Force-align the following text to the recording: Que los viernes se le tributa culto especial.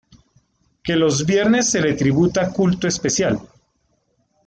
Que 0.83 0.95
los 0.95 1.27
viernes 1.27 1.69
se 1.69 1.79
le 1.79 1.93
tributa 1.93 2.51
culto 2.51 2.87
especial. 2.87 3.39